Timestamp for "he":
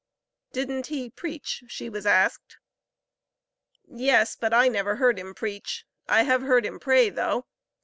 0.87-1.11